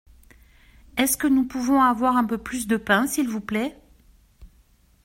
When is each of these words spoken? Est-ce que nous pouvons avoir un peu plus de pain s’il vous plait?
Est-ce 0.97 1.15
que 1.15 1.27
nous 1.27 1.45
pouvons 1.45 1.79
avoir 1.79 2.17
un 2.17 2.25
peu 2.25 2.39
plus 2.39 2.65
de 2.65 2.75
pain 2.77 3.05
s’il 3.05 3.29
vous 3.29 3.39
plait? 3.39 3.79